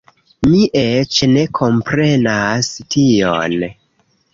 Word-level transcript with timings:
Mi 0.53 0.61
eĉ 0.83 1.19
ne 1.35 1.45
komprenas 1.61 2.75
tion 2.97 3.73